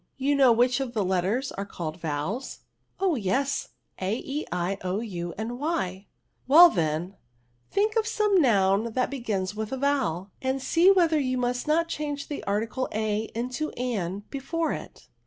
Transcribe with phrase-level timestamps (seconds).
[0.17, 2.61] You know which of the letters are called vowels?"
[2.99, 3.67] Oh, yes;
[4.01, 7.17] a, e, i, o, u, and y/' *' Well, then,
[7.69, 11.87] think of some noim that begins with a vowel, and see whether you must not
[11.87, 15.07] change the article a into an be fore it."